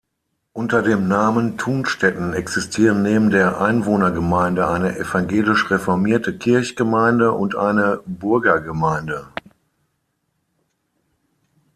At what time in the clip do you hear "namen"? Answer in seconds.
1.07-1.59